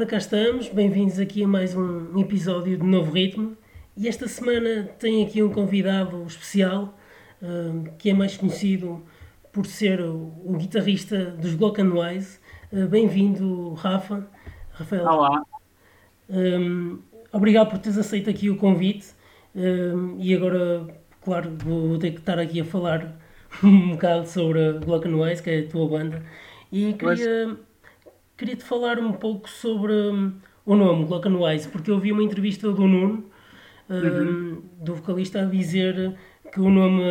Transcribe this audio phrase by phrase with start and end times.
[0.00, 3.54] Ora, cá estamos, bem-vindos aqui a mais um episódio de Novo Ritmo.
[3.94, 6.98] E esta semana tem aqui um convidado especial,
[7.42, 9.04] uh, que é mais conhecido
[9.52, 12.38] por ser o, guitarrista dos Block and Wise.
[12.72, 14.26] Uh, Bem-vindo, Rafa.
[14.70, 15.04] Rafael.
[15.04, 15.42] Olá.
[16.30, 19.08] Um, obrigado por teres aceito aqui o convite.
[19.54, 20.86] Um, e agora,
[21.20, 23.18] claro, vou, ter que estar aqui a falar
[23.62, 26.24] um bocado sobre a Block and Wise, que é a tua banda.
[26.72, 27.69] E queria, queria
[28.56, 32.22] te falar um pouco sobre hum, o nome, Glock and Wise, porque eu vi uma
[32.22, 33.30] entrevista do Nuno,
[33.88, 34.62] hum, Uhum.
[34.84, 36.16] do vocalista, a dizer
[36.52, 37.02] que o nome,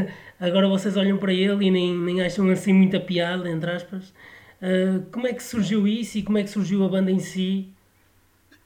[0.40, 4.14] agora vocês olham para ele e nem, nem acham assim muita piada, entre aspas.
[4.62, 7.74] Uh, como é que surgiu isso e como é que surgiu a banda em si?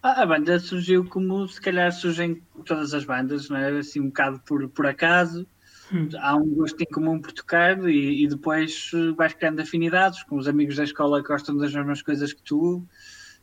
[0.02, 3.78] A a banda surgiu como se calhar surgem todas as bandas, não é?
[3.78, 5.46] Assim um bocado por, por acaso.
[5.92, 6.08] Hum.
[6.18, 10.36] Há um gosto em comum por tocar e, e depois eh, vais criando afinidades com
[10.36, 12.86] os amigos da escola que gostam das mesmas coisas que tu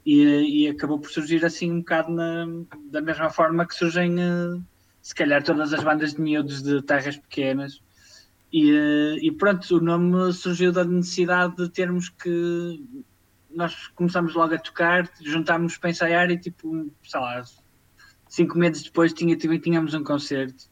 [0.06, 2.45] e, e acabou por surgir assim um bocado na-
[2.89, 4.62] da mesma forma que surgem eh,
[5.02, 7.81] se calhar todas as bandas de miúdos de terras pequenas.
[8.52, 12.82] E, eh, e pronto, o nome surgiu da necessidade de termos que
[13.50, 17.44] nós começámos logo a tocar, juntámos para ensaiar e tipo, sei lá,
[18.30, 20.64] cinco meses depois tinha, tínhamos um concerto.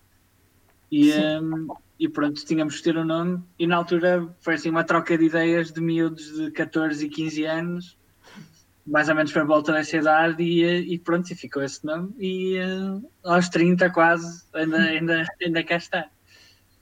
[0.92, 1.68] E, hum,
[2.00, 3.44] e pronto, tínhamos que ter um nome.
[3.58, 7.44] E na altura foi assim uma troca de ideias de miúdos de 14 e 15
[7.46, 7.98] anos,
[8.86, 12.14] mais ou menos para volta dessa idade, e, e pronto, e ficou esse nome.
[12.20, 16.10] E eh, aos 30 quase, ainda, ainda, ainda cá está.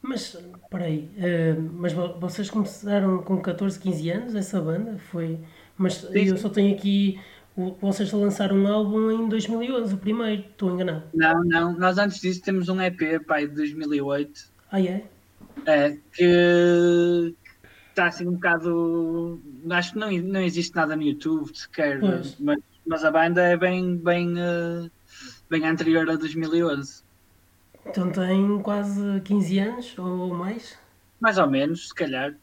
[0.01, 0.35] Mas,
[0.69, 4.97] peraí, uh, mas vo- vocês começaram com 14, 15 anos, essa banda?
[5.09, 5.39] Foi.
[5.77, 6.37] Mas Sim, eu sim.
[6.37, 7.19] só tenho aqui.
[7.55, 11.03] Vocês lançaram um álbum em 2011, o primeiro, estou enganado.
[11.13, 14.51] Não, não, nós antes disso temos um EP, pai, de 2008.
[14.71, 15.03] Ah, é?
[15.67, 17.35] É, que
[17.89, 19.39] está assim um bocado.
[19.69, 22.35] Acho que não, não existe nada no YouTube sequer, Pois.
[22.39, 24.89] mas, mas a banda é bem, bem, eh,
[25.47, 27.03] bem anterior a 2011.
[27.85, 30.77] Então tem quase 15 anos ou mais?
[31.19, 32.33] Mais ou menos, se calhar.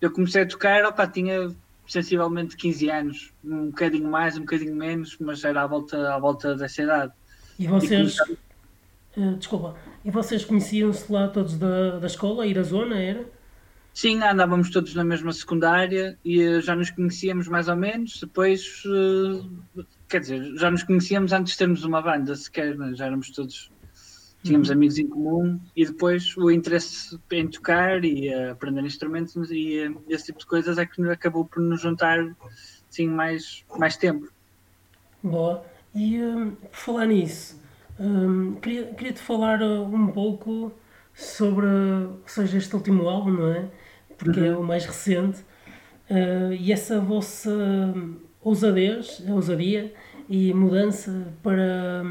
[0.00, 1.54] Eu comecei a tocar, opa, tinha
[1.86, 6.54] sensivelmente 15 anos, um bocadinho mais, um bocadinho menos, mas era à volta, à volta
[6.54, 7.12] dessa idade.
[7.58, 8.16] E vocês.
[8.18, 8.38] começamos-
[9.16, 9.76] uh, desculpa.
[10.04, 13.24] E vocês conheciam-se lá todos da, da escola, a ir à zona, era?
[13.94, 18.20] Sim, andávamos todos na mesma secundária e eh, já nos conhecíamos mais ou menos.
[18.20, 23.30] Depois, eh, quer dizer, já nos conhecíamos antes de termos uma banda sequer, já éramos
[23.30, 23.70] todos,
[24.46, 25.60] tínhamos amigos em comum.
[25.74, 30.46] E depois o interesse em tocar e eh, aprender instrumentos e eh, esse tipo de
[30.46, 32.18] coisas é que acabou por nos juntar
[32.88, 34.28] assim, mais, mais tempo.
[35.22, 35.64] Boa.
[35.94, 37.60] E um, por falar nisso,
[37.98, 40.72] um, queria, queria te falar uh, um pouco
[41.14, 43.68] sobre, uh, ou seja, este último álbum, não é?
[44.18, 45.40] Porque é o mais recente.
[46.10, 49.92] Uh, e essa vossa hum, ousadez, ousadia
[50.28, 52.04] e mudança para,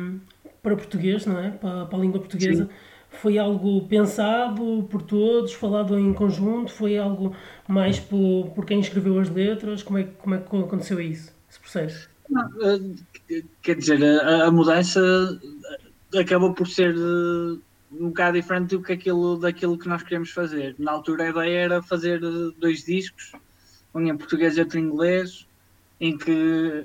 [0.66, 1.52] para português, não é?
[1.52, 2.68] Para, para a língua portuguesa.
[3.10, 6.72] Foi algo pensado por todos, falado em conjunto?
[6.74, 7.34] Foi algo
[7.68, 9.84] mais por, por quem escreveu as letras?
[9.84, 12.10] Como é, que- como é que aconteceu isso, esse processo?
[12.30, 15.00] Não, eh, Quer dizer, a, a mudança
[16.20, 17.60] acabou por ser eh,
[17.92, 20.76] um bocado diferente do que aquilo, daquilo que nós queríamos fazer.
[20.80, 23.32] Na altura a ideia era fazer eh, dois discos,
[23.94, 25.48] um em português e outro em inglês,
[26.00, 26.32] em que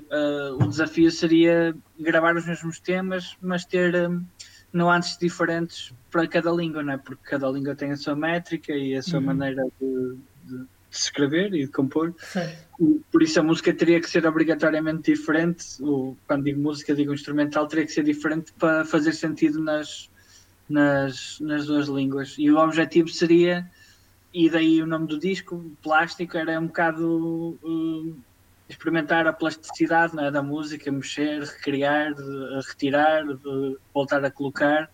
[0.09, 4.07] eh, o desafio seria gravar os mesmos temas, mas ter eh,
[4.71, 6.97] nuances diferentes para cada língua, não é?
[6.97, 9.25] Porque cada língua tem a sua métrica e a sua Uhum.
[9.27, 10.67] maneira de, de- de
[10.97, 12.13] escrever e de compor.
[13.11, 15.63] Por isso a música teria que ser obrigatoriamente diferente.
[15.81, 20.09] O, quando digo música, digo instrumental, teria que ser diferente para fazer sentido nas,
[20.67, 22.35] nas, nas duas línguas.
[22.39, 23.69] E o objetivo seria,
[24.33, 28.17] e daí o nome do disco, Plástico, era um bocado hum,
[28.71, 32.13] experimentar a plasticidade é, da música, mexer, recriar,
[32.67, 33.23] retirar,
[33.93, 34.89] voltar a colocar.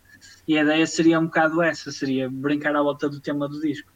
[0.47, 3.91] E a ideia seria um bocado essa, seria brincar à volta do tema do disco.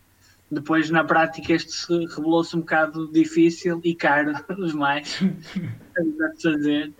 [0.50, 4.34] Depois, na prática, este se revelou-se um bocado difícil e caro
[4.68, 6.94] demais a fazer.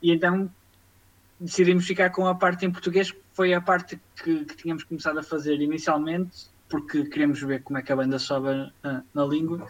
[0.00, 0.50] E então
[1.38, 5.18] decidimos ficar com a parte em português, que foi a parte que, que tínhamos começado
[5.18, 9.66] a fazer inicialmente, porque queríamos ver como é que a banda sobe na, na língua.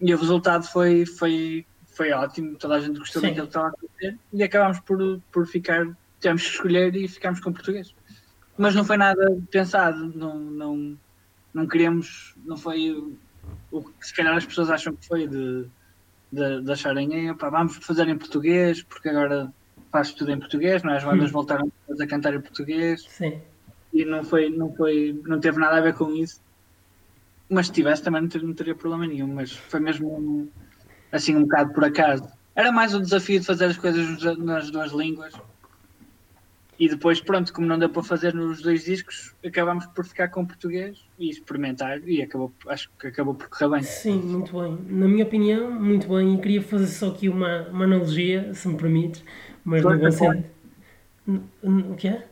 [0.00, 1.66] E o resultado foi, foi,
[1.98, 3.28] foi ótimo, toda a gente gostou Sim.
[3.30, 5.84] daquilo que estava a acontecer e acabámos por, por ficar,
[6.20, 7.88] tivemos que escolher e ficámos com português.
[8.56, 10.96] Mas não foi nada pensado, não, não,
[11.52, 12.92] não queríamos, não foi
[13.72, 15.68] o- que se calhar as pessoas acham que foi de,
[16.30, 19.52] de, de acharem, "Epá, vamos fazer em português, porque agora
[19.90, 20.98] faz tudo em português, não é?
[20.98, 21.32] As bandas Hum.
[21.32, 23.42] voltaram a cantar em português Sim.
[23.92, 26.40] e não foi, não foi, não teve nada a ver com isso.
[27.50, 30.52] Mas se tivesse também não ter- não teria problema nenhum, mas foi mesmo um-
[31.12, 32.28] assim um bocado por acaso.
[32.54, 35.34] era mais um desafio de fazer as coisas nas duas línguas.
[36.78, 40.46] E depois, pronto, como não deu para fazer nos dois discos, acabámos por ficar com
[40.46, 43.82] português e experimentar e acabou, acho que acabou por correr bem.
[43.82, 44.78] Sim, muito bem.
[44.88, 46.34] Na minha opinião, muito bem.
[46.34, 49.24] E queria fazer só aqui uma, uma analogia, se me permites,
[49.64, 50.44] mas não vou.
[51.64, 52.28] O que é?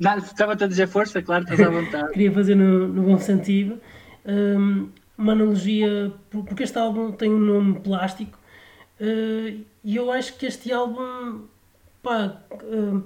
[0.00, 2.10] Estava-te a dizer força, claro, estás à vontade.
[2.12, 3.80] queria fazer no, no bom sentido.
[4.26, 4.88] Um,
[5.18, 8.38] uma analogia, porque este álbum tem um nome plástico
[9.00, 11.42] uh, e eu acho que este álbum,
[12.02, 12.40] pá.
[12.62, 13.02] Uh,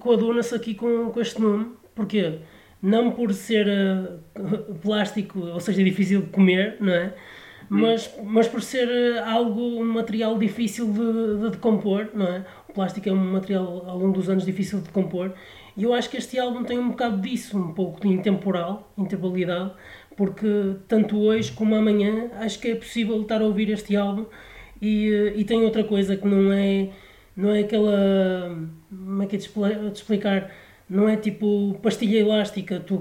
[0.00, 1.72] coaduna-se aqui com, com este nome.
[1.94, 2.38] Porquê?
[2.80, 7.14] Não por ser uh, plástico, ou seja, difícil de comer, não é?
[7.70, 12.46] Mas, mas por ser algo, um material difícil de, de decompor, não é?
[12.66, 15.32] O plástico é um material ao longo dos anos difícil de decompor.
[15.76, 19.72] E eu acho que este álbum tem um bocado disso, um pouco de intemporal, intemporalidade,
[20.18, 24.26] porque tanto hoje como amanhã acho que é possível estar a ouvir este álbum
[24.82, 26.90] e, uh, e tem outra coisa que não é
[27.36, 28.58] não é aquela.
[28.90, 30.50] Como é que é de explicar?
[30.90, 32.98] Não é tipo pastilha elástica, tu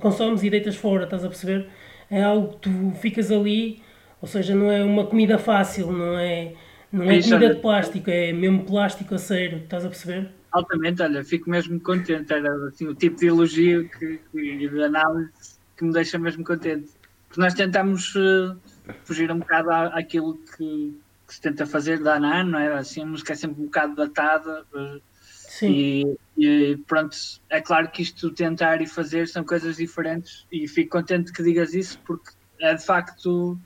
[0.00, 1.66] consomes e deitas fora, estás a perceber?
[2.08, 3.82] É algo que tu ficas ali,
[4.20, 6.52] ou seja, não é uma comida fácil, não é,
[6.92, 10.30] não é comida de plástico, é mesmo plástico a sério, estás a perceber?
[10.52, 15.51] Altamente, olha, fico mesmo contente, era assim, o tipo de elogio que, e de análise
[15.82, 16.92] que me deixa mesmo contente.
[17.26, 18.56] Porque nós tentamos uh,
[19.04, 20.96] fugir um bocado à, àquilo que,
[21.26, 22.72] que se tenta fazer da Anan, não é?
[22.74, 24.64] Assim, a música é sempre um bocado datada.
[24.74, 25.70] Eh, Sim.
[25.70, 27.16] E, e, pronto,
[27.50, 31.74] é claro que isto tentar e fazer são coisas diferentes e fico contente que digas
[31.74, 32.30] isso porque
[32.60, 33.58] é de facto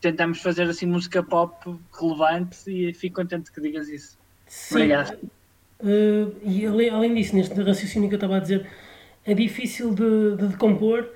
[0.00, 4.16] tentamos fazer assim música pop relevante e fico contente que digas isso.
[4.46, 4.74] Sim.
[4.76, 5.18] Obrigado.
[5.80, 8.66] Uh, e além disso, neste raciocínio que eu estava a dizer,
[9.24, 11.08] é difícil de, de decompor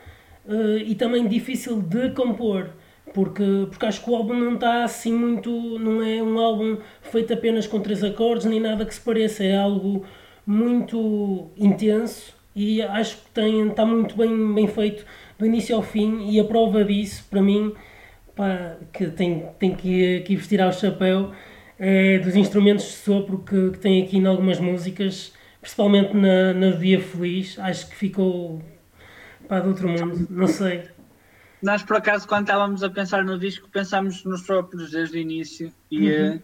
[0.47, 2.71] uh, e também difícil de compor
[3.13, 5.51] porque, porque acho que o álbum não está assim muito.
[5.79, 9.57] não é um álbum feito apenas com três acordes nem nada que se pareça, é
[9.57, 10.05] algo
[10.47, 15.05] muito intenso e acho que tem, está muito bem, bem feito
[15.39, 17.73] do início ao fim e a prova disso, para mim,
[18.35, 21.33] pá, que tem, tem que, que vestir ao chapéu,
[21.79, 26.71] é dos instrumentos de sopro que, que tem aqui em algumas músicas, principalmente na, na
[26.71, 28.61] Dia Feliz, acho que ficou
[29.49, 30.89] pá, de outro mundo, não sei.
[31.63, 35.73] Nós, por acaso, quando estávamos a pensar no disco, pensámos nos próprios desde o início
[35.91, 36.37] e, uhum.
[36.37, 36.43] uh,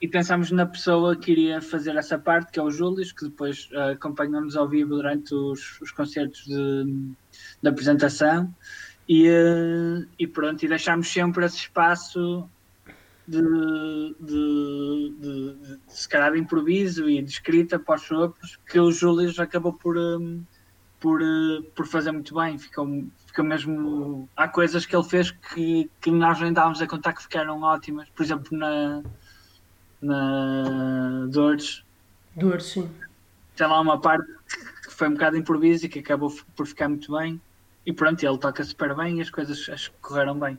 [0.00, 3.70] e pensámos na pessoa que iria fazer essa parte, que é o Júlio, que depois
[3.72, 6.84] uh, acompanhou-nos ao vivo durante os, os concertos de,
[7.62, 8.54] de apresentação.
[9.08, 12.46] E, uh, e pronto, e deixámos sempre esse espaço
[13.26, 18.78] de, de, de, de, se calhar de improviso e de escrita para os sopros que
[18.78, 20.42] o Júlio acabou por, um,
[21.00, 21.20] por,
[21.74, 22.58] por fazer muito bem.
[22.58, 24.28] Ficou, fica mesmo.
[24.36, 28.08] Há coisas que ele fez que, que nós nem dávamos a contar que ficaram ótimas.
[28.10, 29.02] Por exemplo, na,
[30.00, 31.82] na Dores.
[32.36, 32.90] Dores, sim.
[33.56, 34.26] Tem lá uma parte
[34.84, 37.40] que foi um bocado improviso e que acabou por ficar muito bem.
[37.84, 40.58] E pronto, ele toca super bem e as coisas acho que correram bem.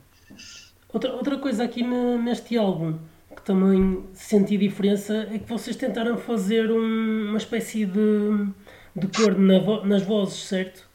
[0.92, 2.98] Outra, outra coisa aqui neste álbum
[3.34, 8.48] que também senti diferença é que vocês tentaram fazer um, uma espécie de,
[8.94, 10.88] de cor na vo, nas vozes, certo?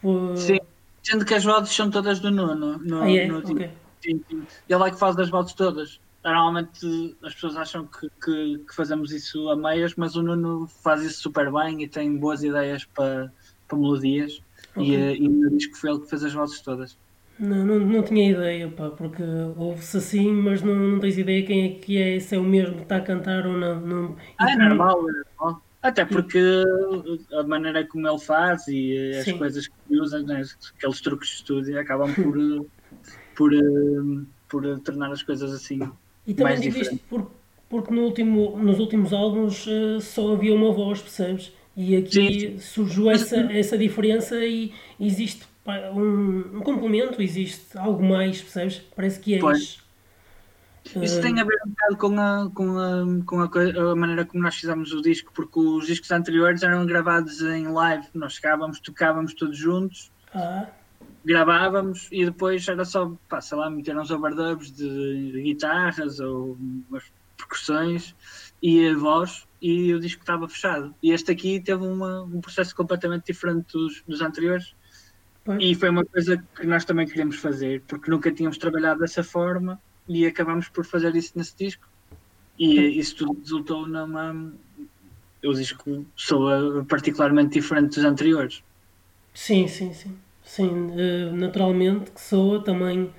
[0.00, 0.36] Por...
[0.36, 0.58] Sim.
[1.02, 2.78] Sendo que as vozes são todas do Nuno.
[2.78, 3.26] No, ah, é?
[3.26, 3.70] no, okay.
[4.02, 4.42] sim, sim.
[4.68, 6.00] Ele é que faz as vozes todas.
[6.24, 11.02] Normalmente as pessoas acham que, que, que, fazemos isso a meias, mas o Nuno faz
[11.02, 13.30] isso super bem e tem boas ideias para,
[13.68, 14.40] para melodias.
[14.74, 15.16] Okay.
[15.16, 16.96] E, e no disco foi ele que fez as vozes todas.
[17.38, 19.22] Não, não, não tinha ideia, pá, porque
[19.56, 22.76] ouve-se assim, mas não, não tens ideia quem é que é, se é o mesmo
[22.76, 23.80] que está a cantar ou não.
[23.80, 24.16] não...
[24.38, 25.62] Ah, é normal, é normal.
[25.84, 26.40] Até porque
[27.30, 29.36] a maneira como ele faz e as Sim.
[29.36, 30.42] coisas que usa, né,
[30.78, 32.66] aqueles truques de estúdio, acabam por,
[33.36, 33.52] por,
[34.48, 35.80] por tornar as coisas assim.
[36.26, 37.30] E também digo isto por,
[37.68, 39.66] porque no último, nos últimos álbuns
[40.00, 41.52] só havia uma voz, percebes?
[41.76, 42.58] E aqui Sim.
[42.58, 45.44] surgiu essa, essa diferença e existe
[45.94, 48.80] um, um complemento, existe algo mais, percebes?
[48.96, 49.83] Parece que é pois.
[51.02, 52.50] Isso tem a ver um bocado com, a,
[53.24, 56.62] com, a, com a, a, maneira como nós fizemos o disco, porque os discos anteriores
[56.62, 58.06] eram gravados em live.
[58.12, 60.66] Nós chegávamos, tocávamos todos juntos, ah.
[61.24, 66.58] gravávamos e depois era só, pá, sei lá, meter uns overdubs de, de guitarras ou
[66.88, 67.04] umas
[67.36, 68.14] percussões
[68.62, 70.94] e a voz e o disco estava fechado.
[71.02, 74.74] E este aqui teve uma, um processo completamente diferente dos, dos anteriores.
[75.42, 75.58] Pois.
[75.62, 79.80] E foi uma coisa que nós também queríamos fazer, porque nunca tínhamos trabalhado dessa forma
[80.08, 81.88] e acabamos por fazer isso nesse disco.
[82.58, 84.52] E isso tudo resultou numa.
[85.44, 88.62] O disco soa particularmente diferente dos anteriores.
[89.34, 90.16] Sim, sim, sim.
[90.42, 93.10] Sim, eh, naturalmente que soa também,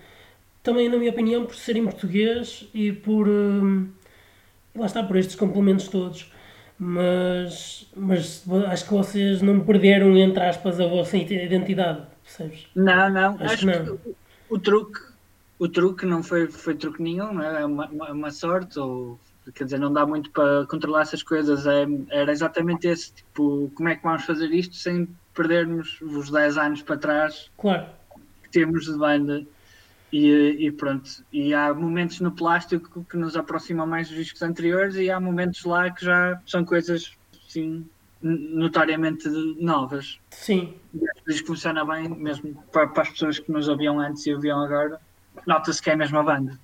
[0.63, 3.87] também, na minha opinião, por ser em português e por, eh,
[4.75, 6.31] lá está por estes complementos todos.
[6.77, 12.67] Mas, mas acho que vocês não perderam, entre aspas, a vossa identidade, percebes?
[12.75, 13.35] Não, não.
[13.35, 13.97] Acho, acho que, não.
[13.97, 14.15] que o,
[14.49, 14.99] o, truque,
[15.57, 19.19] o truque não foi, foi truque nenhum, é uma, uma, uma sorte, ou
[19.53, 21.65] quer dizer, não dá muito para controlar essas coisas.
[21.65, 26.57] É, era exatamente esse, tipo, como é que vamos fazer isto sem perdermos os 10
[26.57, 27.87] anos para trás claro.
[28.43, 29.45] que temos de banda.
[30.11, 34.95] E, e, pronto, e há momentos no plástico que nos aproximam mais dos discos anteriores
[34.95, 37.11] e há momentos lá que já são coisas
[37.45, 37.85] assim,
[38.21, 39.27] notoriamente
[39.59, 40.19] novas.
[40.31, 40.73] Sim.
[40.93, 44.33] E o disco funciona bem, mesmo para, para, as pessoas que nos ouviam antes e
[44.33, 45.01] ouviam agora,
[45.45, 46.57] nota-se que é a mesma banda.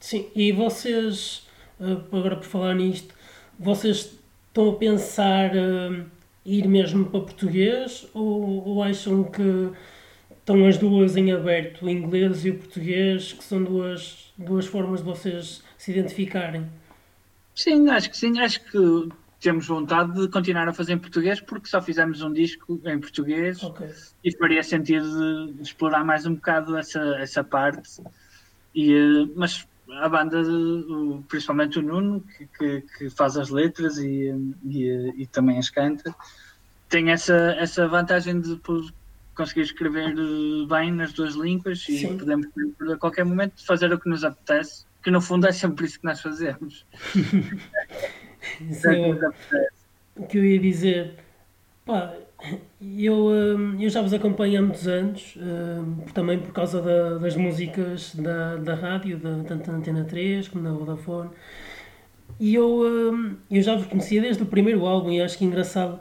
[0.00, 1.46] Sim, e vocês,
[1.80, 3.14] eh, agora por falar nisto,
[3.58, 6.04] vocês estão a pensar uh,
[6.44, 9.70] ir mesmo para português ou, ou acham que
[10.30, 15.00] estão as duas em aberto, o inglês e o português, que são duas, duas formas
[15.00, 16.66] de vocês se identificarem.
[17.54, 19.08] Sim, acho que sim, acho que
[19.40, 23.62] temos vontade de continuar a fazer em português porque só fizemos um disco em português
[23.62, 23.90] okay.
[24.24, 28.02] e faria sentido explorar mais um bocado essa, essa parte.
[28.74, 30.42] E, eh, mas a banda,
[31.28, 36.14] principalmente o Nuno, que, que, que faz as letras e, e, e, também as canta,
[36.88, 38.60] tem essa, essa vantagem de
[39.34, 42.18] conseguir escrever eh, bem nas duas línguas e Sim.
[42.18, 42.46] podemos,
[42.92, 46.04] a qualquer momento, fazer o que nos apetece, que no fundo é sempre isso que
[46.04, 46.84] nós fazemos.
[48.70, 49.28] Sim, é
[50.16, 51.14] o que eu ia dizer,
[51.84, 52.14] pá,
[52.80, 57.36] eu, hum, eu já vos acompanho há muitos anos, hum, também por causa da, das
[57.36, 61.30] músicas da, da rádio, da, tanto da Antena 3 como da Vodafone,
[62.38, 65.46] e eu, hum, eu já vos conhecia desde o primeiro álbum e acho que é
[65.46, 66.00] engraçado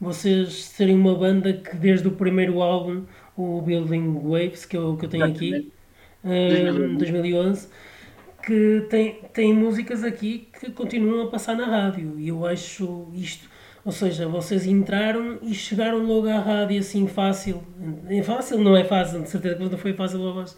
[0.00, 3.04] vocês serem uma banda que desde o primeiro álbum,
[3.36, 5.72] o Building Waves, que eu, que eu tenho aqui,
[6.24, 7.68] um, 2011,
[8.48, 12.18] que tem, tem músicas aqui que continuam a passar na rádio.
[12.18, 13.46] E eu acho isto.
[13.84, 17.62] Ou seja, vocês entraram e chegaram logo à rádio assim fácil.
[18.08, 20.56] É fácil, não é fácil, de certeza que não foi fácil voz.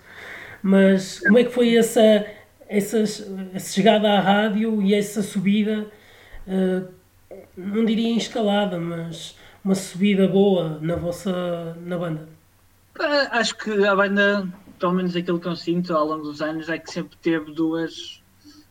[0.62, 2.25] Mas como é que foi essa,
[2.68, 5.88] essa, essa chegada à rádio e essa subida?
[6.47, 6.87] Uh,
[7.56, 12.28] não diria escalada, mas uma subida boa na vossa na banda?
[13.32, 14.49] Acho que a banda,
[14.80, 18.22] pelo menos aquilo que eu sinto ao longo dos anos, é que sempre teve duas,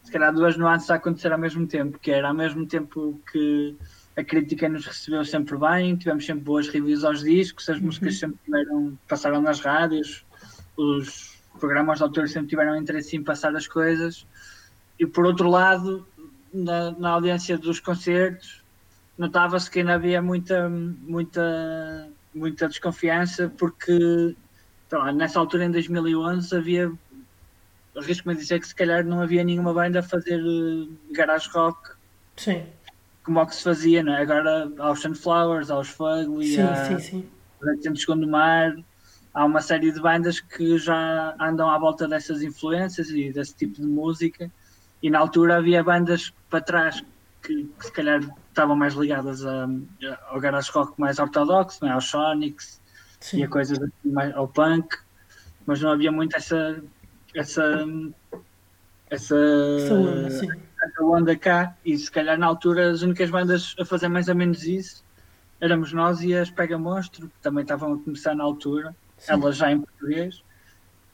[0.03, 3.77] se calhar duas nuances a acontecer ao mesmo tempo, que era ao mesmo tempo que
[4.17, 7.85] a crítica nos recebeu sempre bem, tivemos sempre boas reviews aos discos, as uhum.
[7.85, 10.25] músicas sempre tiveram, passaram nas rádios,
[10.75, 14.25] os programas de autor sempre tiveram interesse em passar as coisas,
[14.99, 16.05] e por outro lado,
[16.51, 18.63] na, na audiência dos concertos,
[19.15, 24.35] notava-se que ainda havia muita, muita, muita desconfiança, porque
[24.97, 26.91] lá, nessa altura, em 2011, havia.
[27.95, 31.91] Arrisco-me a dizer que se calhar não havia nenhuma banda a fazer uh, garage rock.
[32.37, 32.63] Sim.
[33.23, 34.21] Como o que se fazia, não é?
[34.21, 37.29] Agora aos Sunflowers, aos Fugly, sim, a, sim, sim.
[37.81, 38.75] Temos Mar,
[39.33, 43.75] há uma série de bandas que já andam à volta dessas influências e desse tipo
[43.75, 44.49] de música
[45.01, 47.03] e na altura havia bandas para trás
[47.41, 49.67] que, que se calhar estavam mais ligadas a,
[50.29, 51.91] ao garage rock mais ortodoxo, né?
[51.91, 52.79] aos Sonics
[53.19, 53.39] Sim.
[53.39, 54.97] e a coisas assim, mais, ao punk,
[55.65, 56.81] mas não havia muito essa
[57.35, 57.85] essa
[59.09, 59.35] essa,
[60.27, 64.35] essa onda cá e se calhar na altura as únicas bandas a fazer mais ou
[64.35, 65.03] menos isso
[65.59, 69.33] éramos nós e as Pega Monstro, que também estavam a começar na altura, Sim.
[69.33, 70.41] elas já em português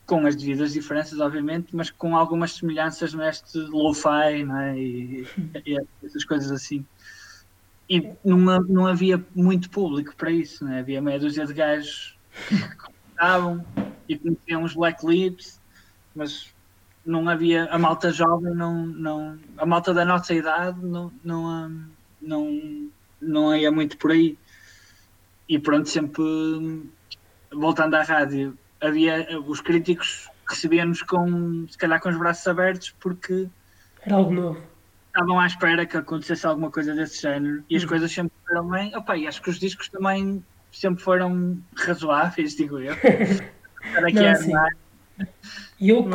[0.06, 4.78] com as devidas diferenças, obviamente, mas com algumas semelhanças neste lo-fi né?
[4.78, 5.28] e,
[5.66, 6.86] e, essas coisas assim.
[7.90, 10.80] E não, não havia muito público para isso, né?
[10.80, 13.64] havia meia dúzia de gajos que gostavam
[14.10, 15.62] e conheciam os Black Lips,
[16.16, 16.54] mas
[17.06, 21.86] não havia a malta jovem, não, não, a malta da nossa idade não, não,
[22.20, 22.90] não,
[23.22, 24.38] não ia muito por aí.
[25.48, 26.24] E pronto, sempre
[27.52, 33.48] voltando à rádio, havia os críticos recebiam-nos com se calhar com os braços abertos porque
[34.02, 34.75] era algo novo.
[35.16, 37.88] Estavam à espera que acontecesse alguma coisa desse género e as hum.
[37.88, 38.94] coisas sempre foram bem.
[38.98, 40.44] Opa, e acho que os discos também
[40.74, 42.94] sempre foram razoáveis, digo eu.
[44.14, 44.52] não, sim.
[45.80, 46.12] E eu que,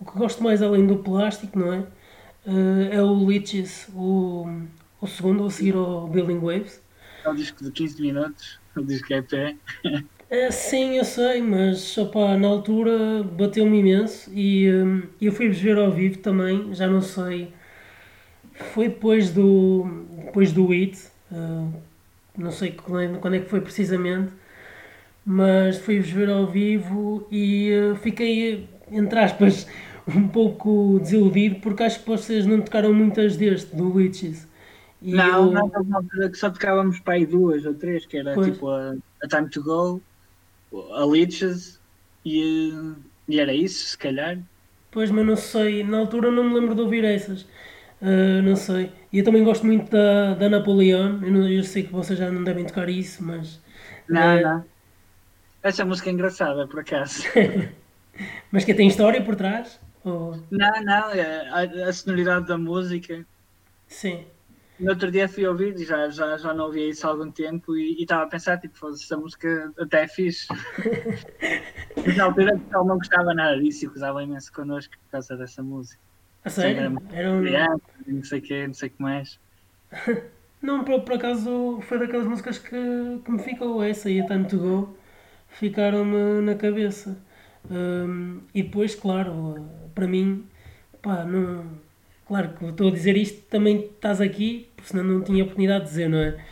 [0.00, 1.78] o que gosto mais além do plástico, não é?
[2.44, 4.44] Uh, é o Liches, o,
[5.00, 6.82] o segundo a seguir ao Building Waves.
[7.24, 9.56] É o disco de 15 minutos, o disco é pé.
[10.28, 15.78] É, sim, eu sei, mas opa, na altura bateu-me imenso e um, eu fui-vos ver
[15.78, 17.54] ao vivo também, já não sei.
[18.54, 20.98] Foi depois do, depois do It,
[21.32, 21.72] uh,
[22.36, 24.32] não sei quando, quando é que foi precisamente,
[25.26, 29.66] mas fui-vos ver ao vivo e uh, fiquei, entre aspas,
[30.06, 34.46] um pouco desiludido porque acho que vocês não tocaram muitas deste, do Witches.
[35.02, 35.52] E não, eu...
[35.52, 38.46] não, só tocávamos para aí duas ou três, que era pois.
[38.46, 40.02] tipo a, a, Time to Go,
[40.92, 41.78] a Leeches
[42.24, 42.72] e,
[43.28, 44.38] e era isso, se calhar.
[44.90, 47.44] Pois, mas não sei, na altura não me lembro de ouvir essas.
[48.04, 48.92] Uh, não sei.
[49.10, 51.22] E eu também gosto muito da, da Napoleon.
[51.22, 53.58] Eu, não, eu sei que vocês já não devem tocar isso, mas.
[54.06, 54.42] Não, uh...
[54.42, 54.64] não.
[55.62, 57.22] Essa música é engraçada, por acaso.
[58.52, 59.80] mas que tem história por trás?
[60.04, 60.38] Ou...
[60.50, 63.24] Não, não, é a, a sonoridade da música.
[63.88, 64.26] Sim.
[64.78, 67.74] No outro dia fui ouvir e já, já, já não ouvia isso há algum tempo
[67.74, 70.46] e estava a pensar, tipo, essa música até é fixe.
[71.96, 75.62] Mas na altura ele não gostava nada disso e gozava imenso connosco por causa dessa
[75.62, 76.02] música.
[76.44, 77.02] A sério?
[77.12, 77.40] Era, um...
[77.40, 79.38] criança, não sei o que, não sei o que mais.
[80.60, 82.76] não, por, por acaso foi daquelas músicas que,
[83.24, 84.96] que me ficou essa e a Time to Go
[85.48, 87.16] ficaram-me na cabeça.
[87.70, 90.44] Um, e depois, claro, para mim,
[91.00, 91.64] pá, não,
[92.26, 95.90] claro que estou a dizer isto, também estás aqui, porque senão não tinha oportunidade de
[95.90, 96.44] dizer, não é?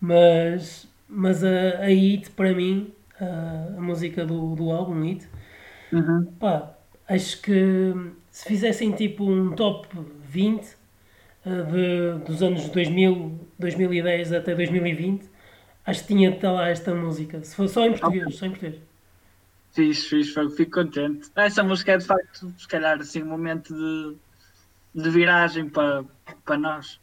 [0.00, 5.26] Mas, mas a, a It, para mim, a, a música do, do álbum It,
[5.92, 6.26] uhum.
[6.38, 6.72] pá,
[7.08, 7.94] acho que
[8.30, 9.88] se fizessem tipo um top
[10.24, 10.68] 20 uh,
[11.70, 15.28] de, dos anos 2000, 2010 até 2020,
[15.84, 18.38] acho que tinha de estar lá esta música, se fosse só em português, okay.
[18.38, 18.82] só em português.
[19.72, 21.30] Fiz, fiz, fico contente.
[21.36, 26.04] Essa música é de facto, se calhar, assim, um momento de, de viragem para,
[26.44, 27.00] para nós.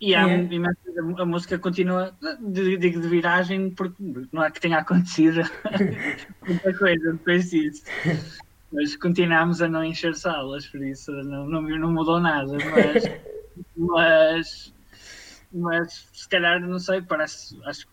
[0.00, 0.34] E há, é.
[0.36, 3.96] a, a, música continua, digo de, viragem, porque
[4.30, 5.40] não é que tenha acontecido
[6.46, 7.82] muita coisa depois disso.
[8.72, 12.52] Mas continuamos a não encher salas, por isso não, não, não mudou nada.
[12.52, 13.04] Mas,
[13.76, 14.74] mas,
[15.52, 17.86] mas se calhar, não sei, parece, acho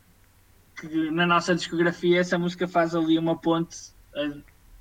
[0.75, 3.94] que na nossa discografia essa música faz ali uma ponte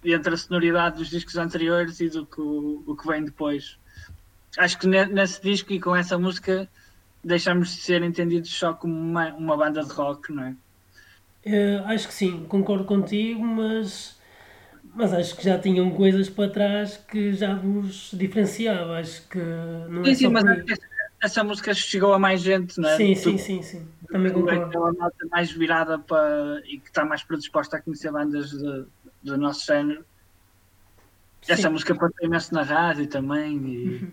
[0.05, 3.79] entre a sonoridade dos discos anteriores e do que, o, o que vem depois.
[4.59, 6.69] Acho que nesse disco e com essa música
[7.25, 10.57] deixamos de ser entendidos só como uma, uma banda de rock, não é?
[11.45, 14.19] Uh, acho que sim, concordo contigo, mas,
[14.95, 18.99] mas acho que já tinham coisas para trás que já vos diferenciava.
[18.99, 20.83] Acho que não é sim, sim, mas essa,
[21.23, 22.97] essa, música chegou a mais gente, não é?
[22.97, 23.89] Sim, sim, sim, sim.
[24.11, 24.65] Também concordo.
[24.65, 28.85] Aquela nota mais virada para e que está mais predisposta a conhecer bandas de,
[29.23, 30.05] do nosso género.
[31.41, 31.53] Sim.
[31.53, 33.57] Essa música passou imenso na rádio também.
[33.57, 33.87] E...
[33.87, 34.11] Uhum.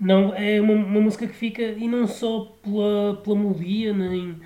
[0.00, 4.40] Não, é uma, uma, música que fica, e não só pela, pela melodia, nem,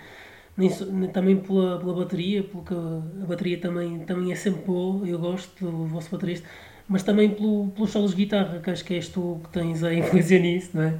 [0.57, 0.71] nem,
[1.11, 5.87] também pela, pela bateria, porque a bateria também, também é sempre boa, eu gosto do
[5.87, 6.49] vosso baterista,
[6.89, 9.93] mas também pelo, pelos solos de guitarra, que acho que és tu que tens a
[9.93, 10.99] influência nisso, não é?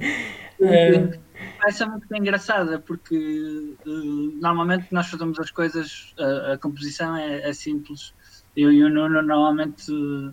[0.57, 1.19] Uh,
[1.67, 7.53] essa é engraçada porque uh, normalmente nós fazemos as coisas, uh, a composição é, é
[7.53, 8.13] simples
[8.55, 9.91] eu e o Nuno normalmente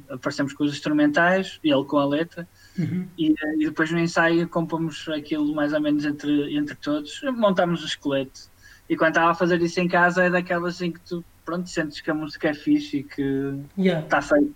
[0.08, 3.08] aparecemos com os instrumentais, ele com a letra, uhum.
[3.18, 7.86] e, e, depois no ensaio compomos aquilo mais ou menos entre, entre todos, montamos o
[7.86, 8.51] esqueleto.
[8.88, 12.00] E quando estava a fazer isso em casa é daquelas em que tu pronto, sentes
[12.00, 14.22] que a música é fixe e que está yeah.
[14.22, 14.54] feito.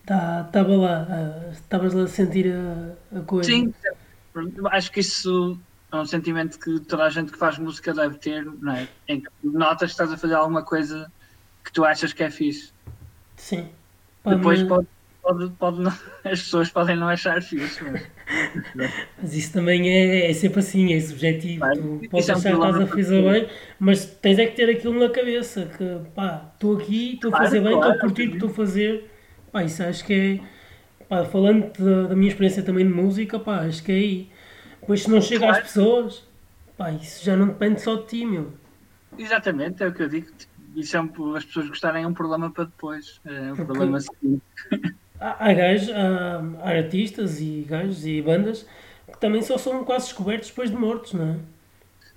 [0.00, 3.50] Estava tá, lá, ah, estavas lá a sentir a, a coisa.
[3.50, 3.72] Sim,
[4.70, 5.58] acho que isso
[5.90, 8.88] é um sentimento que toda a gente que faz música deve ter, não é?
[9.08, 11.10] Em que notas que estás a fazer alguma coisa
[11.64, 12.72] que tu achas que é fixe.
[13.36, 13.70] Sim.
[14.24, 14.86] Depois pode,
[15.24, 15.90] pode, pode não,
[16.24, 18.02] as pessoas podem não achar fixe, mas...
[19.20, 21.60] mas isso também é, é sempre assim, é subjetivo.
[21.60, 23.48] Vai, tu podes achar que estás a fazer bem,
[23.80, 27.60] mas tens é que ter aquilo na cabeça, que pá, estou aqui, estou a fazer
[27.60, 29.10] bem, estou a curtir o que estou a fazer.
[29.50, 31.04] Pá, isso acho que é.
[31.08, 34.30] Pá, falando da, da, minha experiência também de música, pá, acho que é aí.
[34.80, 35.56] Depois se não chega claro.
[35.56, 36.28] às pessoas,
[36.76, 38.52] pá, isso já não depende só de ti, meu.
[39.18, 40.28] Exatamente, é o que eu digo.
[40.74, 43.20] Isso é um, as pessoas gostarem é um problema para depois.
[43.24, 44.42] É um Porque problema seguinte.
[45.18, 48.66] Há, gajos, há, há, artistas e gajos e bandas
[49.10, 51.36] que também só são quase descobertos depois de mortos, não é?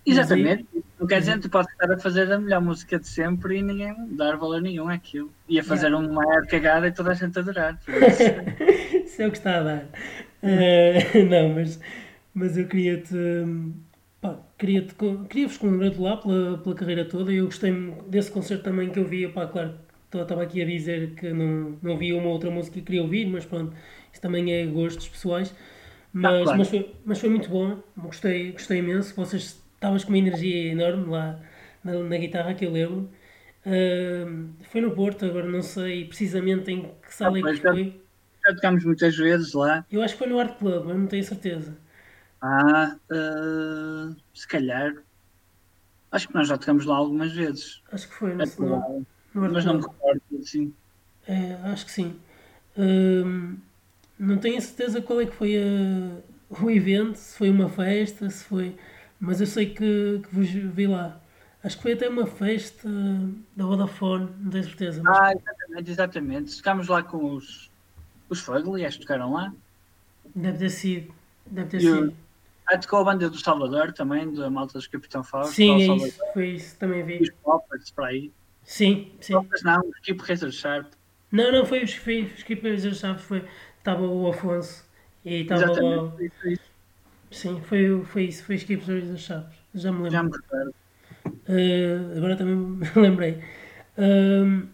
[0.05, 0.65] Exatamente.
[0.73, 3.57] Aí, não quer dizer que tu podes estar a fazer a melhor música de sempre
[3.57, 5.31] e ninguém dar valor nenhum àquilo.
[5.47, 6.07] E a fazer yeah.
[6.07, 7.79] uma maior cagada e toda a gente adorar.
[7.87, 9.03] Isso.
[9.05, 9.85] isso é o que está a dar.
[10.41, 11.79] Uh, não, mas,
[12.33, 13.15] mas eu queria-te
[14.57, 14.93] queria-vos
[15.29, 17.31] queria congratular pela, pela carreira toda.
[17.31, 17.71] Eu gostei
[18.07, 19.27] desse concerto também que eu vi.
[19.27, 19.75] Pá, claro,
[20.13, 23.45] estava aqui a dizer que não, não vi uma outra música que queria ouvir, mas
[23.45, 23.75] pronto,
[24.11, 25.53] isso também é gostos pessoais.
[26.13, 26.57] Mas, ah, claro.
[26.57, 29.13] mas, foi, mas foi muito bom, gostei, gostei imenso.
[29.15, 31.39] Vocês estavas com uma energia enorme lá
[31.83, 33.09] na, na guitarra que eu lembro.
[33.65, 38.01] Uh, foi no Porto, agora não sei precisamente em que sala ah, é que foi.
[38.45, 39.85] Já tocámos muitas vezes lá.
[39.91, 41.77] Eu acho que foi no Art Club, mas não tenho certeza.
[42.41, 44.95] Ah, uh, se calhar.
[46.09, 47.83] Acho que nós já tocamos lá algumas vezes.
[47.91, 49.05] Acho que foi, não, é, não,
[49.37, 50.73] mas não me recordo, sim.
[51.27, 52.15] É, acho que sim.
[52.77, 53.57] Um,
[54.19, 58.43] Não tenho certeza qual é que foi a, o evento, se foi uma festa, se
[58.43, 58.75] foi.
[59.19, 61.19] Mas eu sei que, que vos vi lá.
[61.63, 62.89] Acho que foi até uma festa
[63.55, 65.01] da Vodafone, não tenho certeza.
[65.03, 65.17] Mas...
[65.17, 66.55] Ah, exatamente, exatamente.
[66.55, 67.69] Ficámos lá com os,
[68.29, 69.53] os Fugly, acho que tocaram lá.
[70.33, 71.13] Deve ter sido.
[71.45, 72.15] Deve ter e sido.
[72.67, 75.53] Ah, tocou a banda do Salvador também, da malta dos Capitão Fausto.
[75.53, 77.19] Sim, é isso, foi isso, também vi.
[77.21, 78.31] Os Poppers para aí.
[78.67, 79.33] Sim, sim.
[79.33, 80.91] Poppers não, o Skip Razor Sharp.
[81.31, 83.43] Não, não, foi os Skip Razor Sharp, foi.
[83.79, 84.83] Estava o Afonso
[85.23, 86.13] e estava o.
[87.31, 89.49] Sim, foi, foi isso, foi Skip Razor Sharp.
[89.73, 90.11] Já me lembro.
[90.11, 90.75] Já me recordo.
[91.25, 92.55] Uh, agora também
[92.93, 93.41] me lembrei.
[93.97, 94.67] Uh,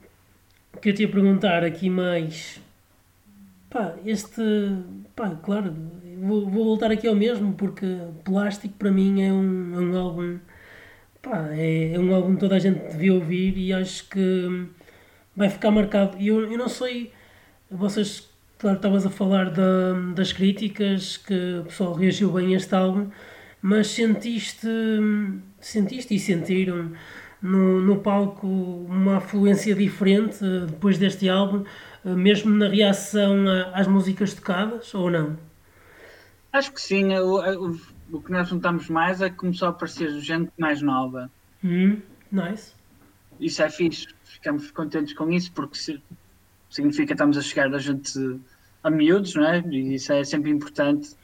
[0.82, 2.60] que eu te ia perguntar aqui mais.
[3.70, 4.42] Pá, este.
[5.16, 5.72] Pá, claro,
[6.18, 7.86] vou, vou voltar aqui ao mesmo, porque
[8.24, 10.40] Plástico para mim é um, é um álbum.
[11.24, 14.68] Pá, é, é, um álbum que toda a gente devia ouvir e acho que
[15.34, 16.18] vai ficar marcado.
[16.20, 17.14] E eu, eu não sei.
[17.72, 22.76] Vocês, claro, estavas a falar da, das críticas, que o pessoal reagiu bem a este
[22.76, 23.10] álbum,
[23.62, 24.68] mas sentiste.
[25.62, 26.92] Sentiste e sentiram
[27.42, 31.64] no, no palco uma afluência diferente depois deste álbum,
[32.04, 35.38] mesmo na reação às músicas tocadas, ou não?
[36.52, 37.08] Acho que sim.
[38.14, 41.32] O que nós notamos mais é que começou a aparecer gente mais nova.
[41.64, 42.00] Hum,
[42.32, 42.74] nice.
[43.40, 44.08] Isso é fixe.
[44.24, 46.00] Ficamos contentes com isso porque
[46.70, 48.40] significa que estamos a chegar a gente
[48.84, 49.64] a miúdos, não é?
[49.68, 51.16] E isso é sempre importante.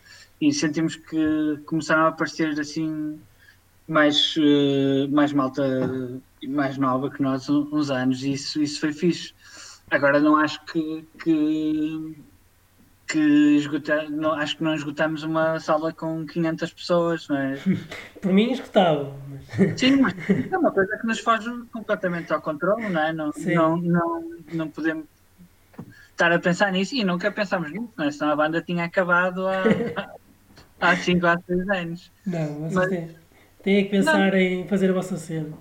[0.42, 3.20] E sentimos que começaram a aparecer assim
[3.88, 9.34] mais, uh, mais malta mais nova que nós uns anos e isso, isso foi fixe.
[9.92, 12.16] Agora não acho que, que,
[13.10, 17.58] que esgota, não, acho que não esgotamos uma sala com 500 pessoas, não é?
[18.22, 19.16] Por mim esgotava.
[19.28, 19.80] Mas...
[19.80, 21.44] Sim, mas é uma coisa que nos faz
[21.74, 23.12] completamente ao controle, não é?
[23.12, 25.06] Não, não, não, não podemos
[26.12, 28.12] estar a pensar nisso e nunca pensámos nisso, não é?
[28.12, 30.14] Senão a banda tinha acabado há,
[30.80, 32.12] há 5 ou 6 anos.
[32.28, 32.90] Não, mas, mas
[33.64, 34.38] têm que pensar não.
[34.38, 35.58] em fazer a vossa cena.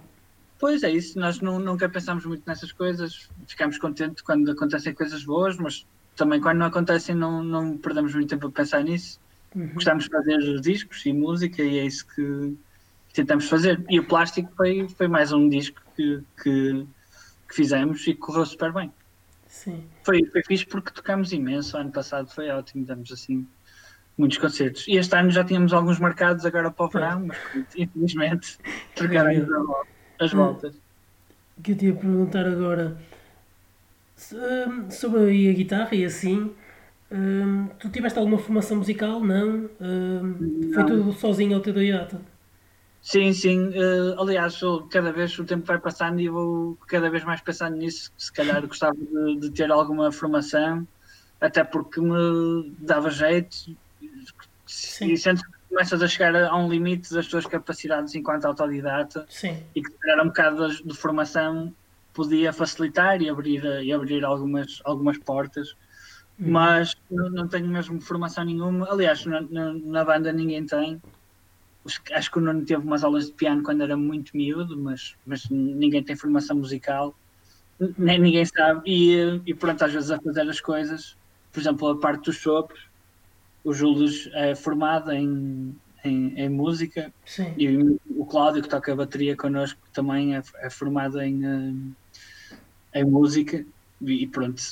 [0.58, 5.56] Pois é isso, nós nunca pensamos muito nessas coisas, ficamos contentes quando acontecem coisas boas,
[5.56, 5.86] mas
[6.18, 9.20] também quando não acontecem não, não perdemos muito tempo a pensar nisso.
[9.54, 9.68] Uhum.
[9.74, 12.56] Gostamos de fazer discos e música e é isso que
[13.14, 13.82] tentamos fazer.
[13.88, 16.86] E o Plástico foi, foi mais um disco que, que,
[17.48, 18.92] que fizemos e correu super bem.
[19.46, 19.84] Sim.
[20.02, 23.46] Foi, foi fixe porque tocamos imenso, ano passado foi ótimo, damos assim
[24.16, 24.86] muitos concertos.
[24.88, 27.38] E este ano já tínhamos alguns marcados agora para o verão, mas
[27.76, 28.58] infelizmente
[28.94, 29.30] trocaram
[30.20, 30.74] as voltas.
[31.56, 32.98] O que eu te ia perguntar agora
[34.32, 36.52] hum, sobre a guitarra e assim.
[37.10, 39.24] Hum, tu tiveste alguma formação musical?
[39.24, 39.68] Não?
[39.80, 40.70] Hum.
[40.74, 42.20] Foi tudo sozinho ao autodidata?
[43.00, 43.68] Sim, sim.
[43.68, 48.12] Uh, aliás, cada vez o tempo vai passando e vou cada vez mais pensando nisso.
[48.18, 50.86] Se calhar gostava de, de ter alguma formação,
[51.40, 53.76] até porque me dava jeito
[54.68, 55.12] Sim.
[55.12, 59.62] E sentes que começas a chegar a um limite das tuas capacidades enquanto autodidata Sim.
[59.74, 61.74] e que era um bocado de, de, formação
[62.18, 65.76] podia facilitar e abrir, e abrir algumas, algumas portas.
[66.40, 66.50] Hum.
[66.50, 68.90] Mas não, não, tenho mesmo formação nenhuma.
[68.90, 71.00] Aliás, na, na, na, banda ninguém tem.
[72.12, 75.48] Acho que o Nuno teve umas aulas de piano quando era muito miúdo, mas, mas
[75.48, 77.14] ninguém tem formação musical.
[77.96, 78.82] Nem ninguém sabe.
[78.84, 81.16] E, e pronto, às vezes a fazer as coisas,
[81.52, 82.80] por exemplo, a parte dos sopros,
[83.62, 87.54] o Júlio é formado em, em, em música Sim.
[87.56, 91.94] e o Cláudio, que toca a bateria connosco, também é, é formado em,
[92.94, 93.64] em música.
[94.00, 94.62] E pronto,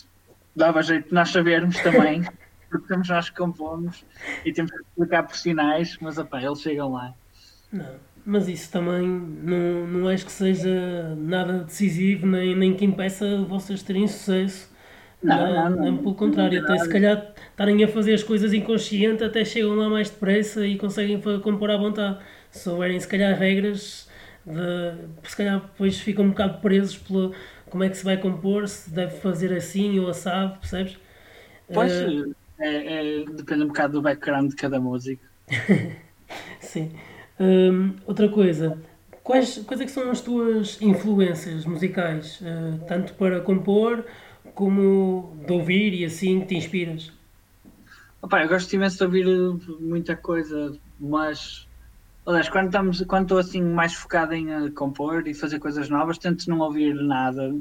[0.54, 2.22] dava jeito de nós sabermos também,
[2.70, 4.04] porque temos nós que compomos
[4.44, 7.12] e temos que explicar por sinais, mas opa, eles chegam lá.
[7.72, 13.42] Não, mas isso também não, não acho que seja nada decisivo, nem, nem que impeça
[13.48, 14.76] vocês terem sucesso
[15.22, 19.24] não, não, não, não, pelo contrário, até se calhar estarem a fazer as coisas inconsciente,
[19.24, 22.18] até chegam lá mais depressa e conseguem compor à vontade.
[22.50, 24.08] Se souberem, se calhar, regras,
[24.44, 27.34] de, se calhar depois ficam um bocado presos pelo
[27.70, 30.96] como é que se vai compor, se deve fazer assim ou assado, percebes?
[31.72, 35.22] Pois, uh, é, é, depende um bocado do background de cada músico.
[36.60, 36.92] Sim.
[37.38, 38.78] Um, outra coisa,
[39.22, 44.04] quais, quais é que são as tuas influências musicais, uh, tanto para compor
[44.54, 47.12] como de ouvir e assim te inspiras?
[48.22, 49.26] Opa, eu gosto imenso de ouvir
[49.80, 51.65] muita coisa, mas
[52.26, 56.18] aliás, quando, estamos, quando estou assim mais focado em uh, compor e fazer coisas novas,
[56.18, 57.54] tento não ouvir nada,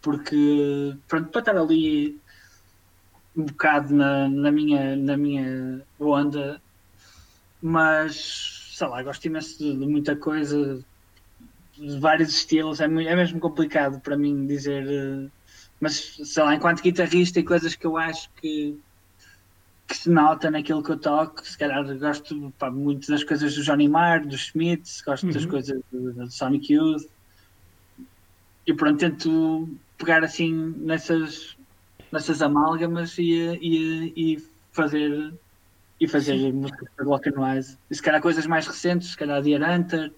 [0.00, 2.18] porque pronto, para estar ali
[3.36, 6.60] um bocado na, na, minha, na minha onda,
[7.60, 10.80] mas sei lá, gosto imenso de, de muita coisa,
[11.76, 14.84] de vários estilos, é, é mesmo complicado para mim dizer.
[14.86, 15.30] Uh,
[15.80, 18.78] mas sei lá, enquanto guitarrista e coisas que eu acho que,
[19.86, 21.46] que se nota naquilo que eu toco.
[21.46, 25.32] Se calhar gosto pá, muito das coisas do Johnny Marr, dos Smiths, gosto uhum.
[25.32, 27.06] das coisas do, do, Sonic Youth.
[28.66, 29.68] E pronto, tento
[29.98, 31.56] pegar assim nessas,
[32.10, 35.34] nessas amálgamas e, e, e fazer
[36.00, 36.52] e fazer Sim.
[36.52, 37.78] música para Walk and Wise.
[37.90, 40.12] E se calhar coisas mais recentes, se calhar Dear Hunter.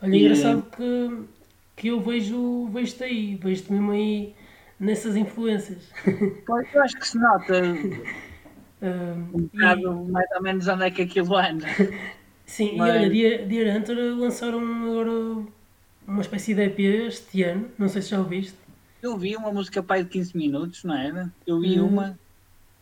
[0.00, 1.22] Olha, e, engraçado que,
[1.76, 4.34] que eu vejo, vejo-te aí, vejo-te mesmo aí
[4.80, 5.90] nessas influências.
[6.46, 7.54] Pois, eu acho que se nota.
[8.86, 10.10] um bocado e...
[10.10, 11.66] mais ou menos onde é que aquilo anda.
[12.46, 12.94] Sim, Mas...
[12.94, 15.46] e olha, Dear, Dear Hunter lançaram agora
[16.06, 18.56] uma espécie de EP este ano, não sei se já ouviste.
[19.02, 21.30] Eu vi uma música pai de 15 minutos, não era?
[21.46, 22.18] Eu vi hum, uma.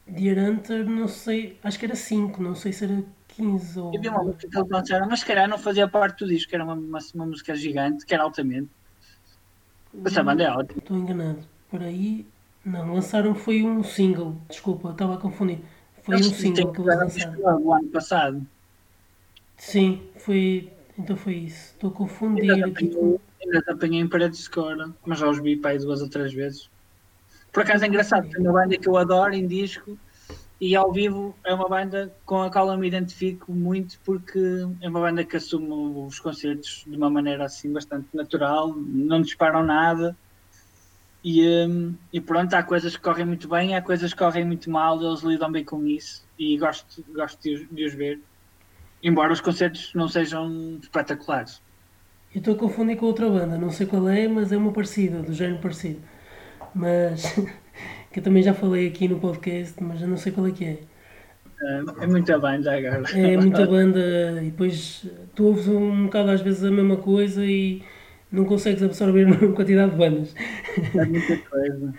[0.07, 3.95] Dear Hunter, não sei, acho que era 5, não sei se era 15 ou.
[3.95, 6.55] Eu vi uma música que eles lançaram, mas se calhar não fazia parte do disco,
[6.55, 8.71] era uma, uma, uma música gigante, que era altamente.
[10.05, 10.79] Essa banda é ótima.
[10.79, 11.41] Estou enganado.
[11.71, 12.27] Por aí.
[12.65, 14.37] Não, lançaram foi um single.
[14.49, 15.61] Desculpa, estava a confundir.
[16.07, 17.63] Foi um single que eles lançaram.
[17.63, 18.47] O ano passado.
[19.57, 20.73] Sim, foi.
[20.97, 21.73] Então foi isso.
[21.75, 22.87] Estou a confundir ainda aqui.
[22.87, 26.09] Apanhei, ainda apanhei em paredes de cor, mas já os vi para aí duas ou
[26.09, 26.71] três vezes.
[27.53, 29.99] Por acaso é engraçado, é uma banda que eu adoro em disco
[30.61, 34.39] e ao vivo é uma banda com a qual eu me identifico muito porque
[34.81, 39.65] é uma banda que assume os concertos de uma maneira assim bastante natural, não disparam
[39.65, 40.17] nada
[41.29, 44.71] e, um, e pronto, há coisas que correm muito bem, há coisas que correm muito
[44.71, 48.21] mal, eles lidam bem com isso e gosto, gosto de, os, de os ver,
[49.03, 51.61] embora os concertos não sejam espetaculares.
[52.33, 55.21] Eu estou a confundir com outra banda, não sei qual é, mas é uma parecida,
[55.21, 56.01] do género parecido.
[56.73, 57.35] Mas
[58.13, 60.65] que eu também já falei aqui no podcast, mas eu não sei qual é que
[60.65, 60.79] é.
[61.61, 63.03] É, é muita banda agora.
[63.19, 67.83] É muita banda e depois tu ouves um bocado às vezes a mesma coisa e
[68.37, 70.35] não consegues absorver uma quantidade de bandas.
[70.95, 71.95] É muita coisa.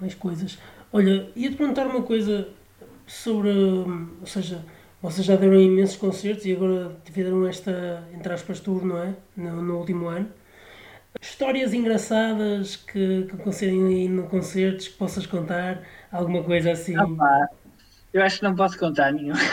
[0.00, 0.58] mais coisas.
[0.92, 2.48] Olha, ia-te perguntar uma coisa
[3.06, 3.48] sobre.
[3.48, 4.64] Ou seja,
[5.02, 9.14] vocês já deram imensos concertos e agora tiveram esta, entre aspas, tour, não é?
[9.36, 10.28] No, no último ano.
[11.20, 15.82] Histórias engraçadas que, que acontecerem aí no concertos que possas contar?
[16.12, 16.94] Alguma coisa assim?
[16.96, 17.48] Ah,
[18.12, 19.34] eu acho que não posso contar nenhum.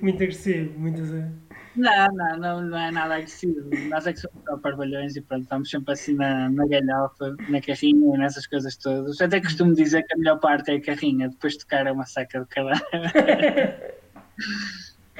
[0.00, 1.30] muito agressivo, muito assim.
[1.76, 3.70] Não, não, não, não é nada agressivo.
[3.88, 7.60] Nós é que somos só parvalhões e pronto, estamos sempre assim na, na galhofa, na
[7.60, 9.20] carrinha nessas coisas todas.
[9.20, 12.06] Até costumo dizer que a melhor parte é a carrinha, depois de tocar é uma
[12.06, 12.80] saca de caralho.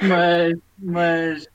[0.01, 1.47] mas, mas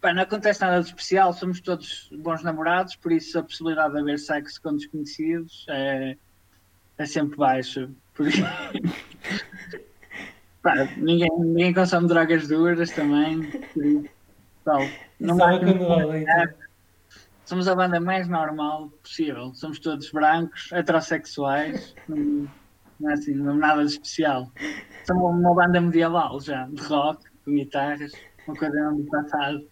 [0.00, 4.00] Pá, não acontece nada de especial, somos todos bons namorados, por isso a possibilidade de
[4.00, 6.16] haver sexo com desconhecidos é,
[6.98, 7.90] é sempre baixa.
[8.14, 8.40] Por isso...
[10.66, 13.48] Pá, ninguém, ninguém consome drogas duras também.
[14.64, 14.80] Tal,
[15.20, 16.54] não há então.
[17.44, 19.54] Somos a banda mais normal possível.
[19.54, 21.94] Somos todos brancos, heterossexuais.
[22.08, 22.48] Não,
[22.98, 24.50] não é assim, não é nada de especial.
[25.06, 28.10] Somos uma banda medieval já, de rock, com guitarras,
[28.48, 29.64] uma coisa do passado.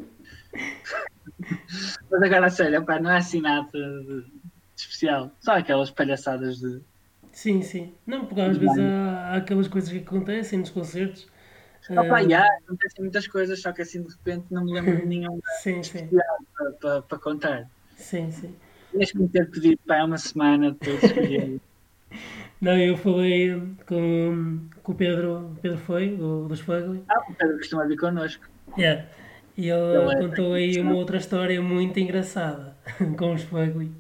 [2.09, 4.26] Mas agora, sério, não é assim nada de,
[4.76, 5.33] especial.
[5.40, 6.80] Só aquelas palhaçadas de.
[7.35, 7.92] Sim, sim.
[8.07, 11.27] Não, porque às vezes há, há, aquelas coisas que acontecem nos concertos.
[11.90, 12.31] Opa, uh...
[12.31, 15.81] já, acontecem muitas coisas, só que assim de repente não me lembro de nenhum sim,
[15.81, 17.70] especial para, para, para, contar.
[17.97, 18.55] Sim, sim.
[18.94, 21.61] Deixa-me ter pedido para uma semana depois escolher.
[22.61, 27.03] Não, eu falei com, com o Pedro, Pedro foi, o dos Fugly.
[27.09, 28.49] Ah, o Pedro costuma vir connosco.
[28.79, 29.07] Yeah.
[29.57, 32.77] E ele é contou aí uma outra história muito engraçada
[33.18, 33.92] com os Fugly,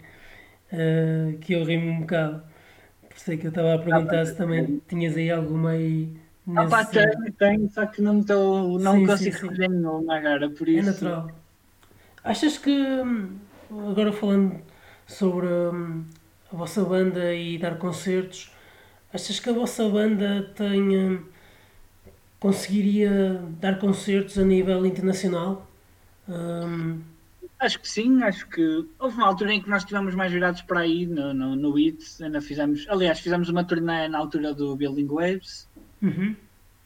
[0.72, 2.53] uh, que eu rimo um bocado.
[3.14, 6.12] Por isso é que eu estava a perguntar ah, se também tinhas aí alguma aí.
[6.56, 10.68] Ah, pá, tenho, tenho, só que não, tô, não sim, consigo escolher nenhuma agora, por
[10.68, 10.88] é isso.
[10.88, 11.30] É natural.
[12.24, 12.76] Achas que,
[13.70, 14.60] agora falando
[15.06, 16.04] sobre hum,
[16.52, 18.52] a vossa banda e dar concertos,
[19.12, 21.24] achas que a vossa banda tem hum,
[22.40, 25.66] conseguiria dar concertos a nível internacional?
[26.28, 27.13] Um...
[27.58, 30.80] Acho que sim, acho que houve uma altura em que nós estivemos mais virados para
[30.80, 35.06] aí no, no, no IT, ainda fizemos, aliás, fizemos uma turnê na altura do Building
[35.06, 35.68] Waves,
[36.02, 36.36] uhum.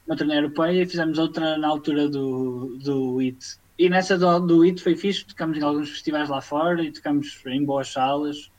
[0.06, 3.58] uma turnê europeia, e fizemos outra na altura do, do IT.
[3.78, 7.40] E nessa do, do IT foi fixe, tocamos em alguns festivais lá fora e tocamos
[7.46, 8.50] em boas salas.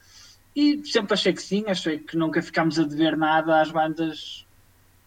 [0.55, 4.45] E sempre achei que sim, achei que nunca ficámos a dever nada às bandas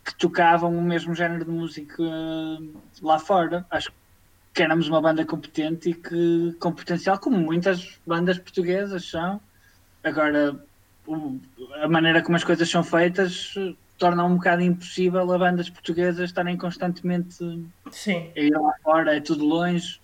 [0.05, 2.03] que tocavam o mesmo género de música
[3.01, 3.67] lá fora.
[3.71, 3.97] Acho que
[4.61, 9.41] éramos uma banda competente e que com potencial, como muitas bandas portuguesas são.
[10.05, 10.62] Agora,
[11.83, 13.55] a maneira como as coisas são feitas
[13.99, 17.37] torna um bocado impossível a bandas portuguesas estarem constantemente
[17.91, 18.33] Sim.
[18.37, 20.01] a ir lá fora, é tudo longe.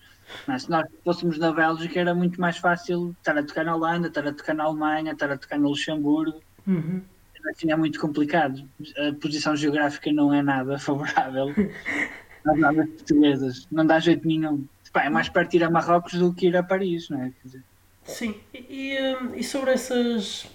[0.47, 4.07] Mas se nós fôssemos na Bélgica era muito mais fácil estar a tocar na Holanda,
[4.07, 6.41] estar a tocar na Alemanha, estar a tocar no Luxemburgo.
[6.65, 7.01] Uhum.
[7.49, 8.63] assim é muito complicado.
[8.97, 11.47] A posição geográfica não é nada favorável
[12.45, 13.67] às bandas portuguesas.
[13.71, 14.67] Não dá jeito nenhum.
[14.91, 17.33] Pá, é mais perto ir a Marrocos do que ir a Paris, não é?
[17.43, 17.63] Dizer,
[18.03, 20.47] Sim, e, e, hum, sobre essas.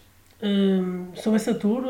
[0.43, 1.85] hum, sobre essa tour,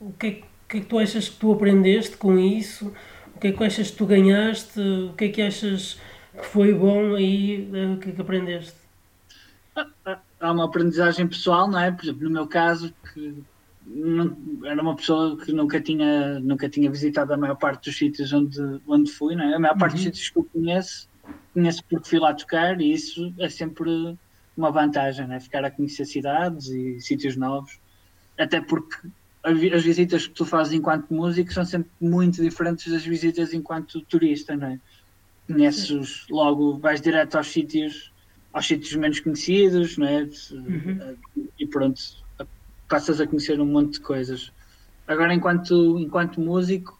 [0.00, 2.92] o que, é, que o que é que tu achas que tu aprendeste com isso?
[3.34, 4.80] O que é que achas que tu ganhaste?
[4.80, 5.98] O que é que achas
[6.38, 7.68] que foi bom aí?
[7.74, 8.76] eh, O que é que aprendeste?
[10.40, 11.90] há uma aprendizagem pessoal, não é?
[11.92, 13.44] Por exemplo, no meu caso, que
[13.88, 18.32] não- era uma pessoa que nunca tinha, nunca tinha visitado a maior parte dos sítios
[18.32, 19.54] onde, onde fui, não é?
[19.54, 20.12] A maior parte dos Uhum.
[20.12, 21.08] sítios que eu conheço,
[21.54, 23.90] conheço porque fui lá tocar e isso é sempre
[24.56, 25.40] uma vantagem, não é?
[25.40, 27.70] Ficar a conhecer cidades e sítios novos.
[28.38, 28.96] Até porque
[29.42, 34.56] as visitas que tu fazes enquanto músico são sempre muito diferentes das visitas enquanto turista,
[34.56, 34.80] não é?
[35.46, 38.12] Conheces logo, vais direto aos sítios,
[38.52, 40.24] aos sítios menos conhecidos, não é?
[40.24, 41.16] Uhum.
[41.58, 42.00] E pronto,
[42.88, 44.52] passas a conhecer um monte de coisas.
[45.06, 46.98] Agora, enquanto, enquanto músico,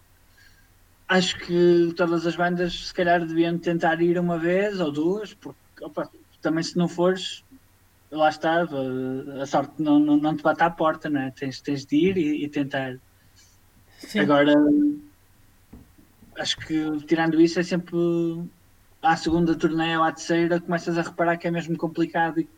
[1.08, 5.58] acho que todas as bandas se calhar deviam tentar ir uma vez ou duas, porque
[5.82, 7.44] opa, também se não fores,
[8.10, 8.66] lá está,
[9.42, 11.30] a sorte não, não, não te bate à porta, não é?
[11.30, 12.96] Tens, tens de ir e, e tentar.
[13.98, 14.54] Sim, Agora,
[16.38, 17.96] acho que tirando isso é sempre
[19.02, 22.48] à segunda turnê ou à terceira começas a reparar que é mesmo complicado e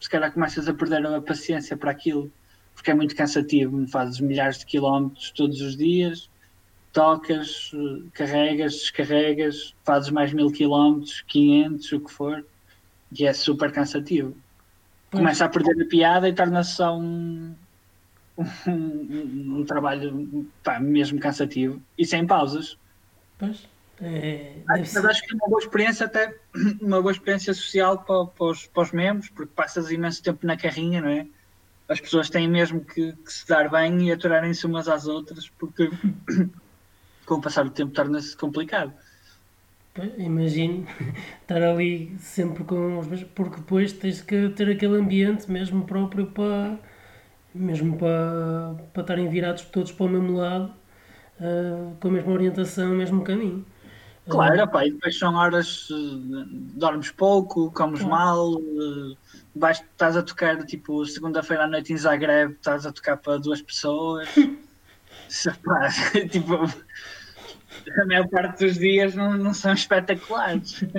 [0.00, 2.30] se calhar começas a perder a paciência para aquilo,
[2.80, 6.30] porque é muito cansativo, fazes milhares de quilómetros todos os dias,
[6.94, 7.70] tocas,
[8.14, 12.42] carregas, descarregas, fazes mais mil quilómetros, 500, o que for,
[13.12, 14.34] e é super cansativo.
[15.10, 17.54] Começa a perder a piada e torna-se só um,
[18.38, 22.78] um, um- um trabalho pá, mesmo cansativo e sem pausas.
[23.38, 23.68] pois.
[24.02, 25.06] É, deve Mas ser.
[25.06, 26.34] acho que é uma boa experiência, até
[26.80, 30.56] uma boa experiência social para, para, os, para os membros, porque passas imenso tempo na
[30.56, 31.26] carrinha, não é?
[31.90, 35.90] As pessoas têm mesmo que, que se dar bem e aturarem-se umas às outras, porque
[37.26, 38.92] com o passar do tempo torna-se complicado.
[40.16, 40.86] Imagino
[41.42, 46.28] estar ali sempre com os mesmos, porque depois tens que ter aquele ambiente mesmo próprio
[46.28, 46.78] para
[47.54, 50.72] mesmo para, para estarem virados todos para o mesmo lado,
[51.40, 53.64] ah, com a mesma orientação, o mesmo caminho.
[54.30, 55.94] Claro, pá, e depois são horas, eh,
[56.74, 59.16] dormes pouco, comes mal, eh,
[59.54, 63.60] vais, estás a tocar tipo segunda-feira à noite em Zagreb, estás a tocar para duas
[63.60, 64.28] pessoas.
[65.64, 65.88] Pá,
[66.30, 70.82] tipo, a maior parte dos dias não, não são espetaculares.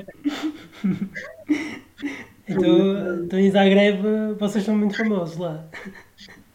[2.48, 4.02] então, então em Zagreb
[4.40, 5.66] vocês são muito famosos lá.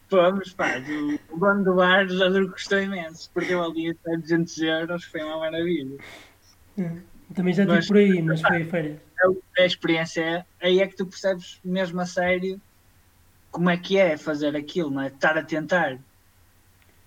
[0.09, 5.05] Fomos, pá, do- o dono do bar já custou imenso, perdeu ali até 200 euros,
[5.05, 5.97] foi uma maravilha.
[6.79, 6.97] Ah,
[7.35, 8.99] Também já estive por aí, mas foi a férias.
[8.99, 12.61] é é a experiência, é, aí é que tu percebes mesmo a sério
[13.51, 15.07] como é que é fazer aquilo, não é?
[15.07, 15.99] Estar a tentar.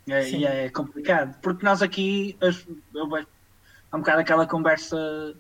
[0.08, 0.40] É, Sim.
[0.40, 1.40] e é complicado.
[1.42, 2.50] Porque nós aqui, eu
[3.92, 5.36] há um bocado aquela conversa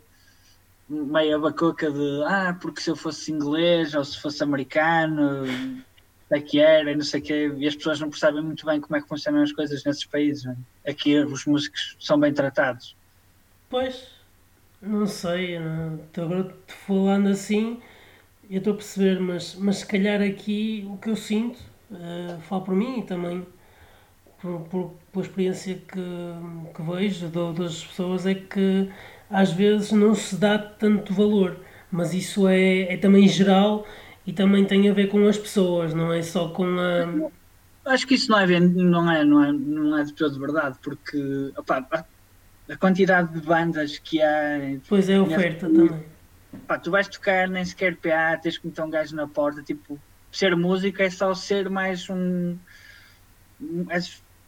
[0.87, 5.45] meio bacoca de ah, porque se eu fosse inglês ou se fosse americano,
[6.31, 8.79] é que era, e não sei o quê, e as pessoas não percebem muito bem
[8.79, 10.45] como é que funcionam as coisas nesses países.
[10.45, 10.91] é?
[10.91, 12.95] Aqui os músicos são bem tratados.
[13.67, 14.07] Pois,
[14.81, 15.57] não sei,
[16.17, 17.81] agora falando assim,
[18.49, 21.59] eu estou a perceber, mas, mas se calhar aqui o que eu sinto,
[21.91, 23.45] eh, falo por mim e também
[24.41, 26.01] por, por, pela experiência que,
[26.75, 28.89] que vejo de, das pessoas, é que
[29.29, 31.57] às vezes não se dá tanto valor,
[31.91, 33.85] mas isso é, é também geral
[34.25, 37.91] e também tem a ver com as pessoas, não é só com a.
[37.91, 41.51] Acho que isso não é, não é, não é, não é de todo verdade, porque
[42.69, 46.03] a- quantidade de bandas que há, Pois é, a oferta também.
[46.67, 49.99] pá, tu vais tocar, nem sequer PA, tens que meter um gajo na porta, tipo,
[50.31, 52.57] ser músico é só ser mais um.
[53.89, 53.99] É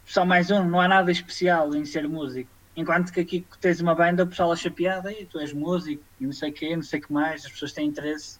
[0.06, 2.50] só mais um, não há nada especial em ser músico.
[2.76, 6.02] Enquanto que aqui que tens uma banda, o pessoal acha piada e tu és músico
[6.20, 8.38] e não sei o quê, não sei o que mais, as pessoas têm interesse.